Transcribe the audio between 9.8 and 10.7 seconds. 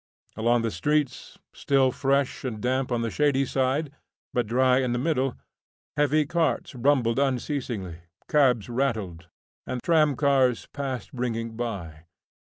tramcars